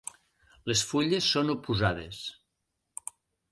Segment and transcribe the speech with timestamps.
[0.71, 2.25] Les fulles són oposades.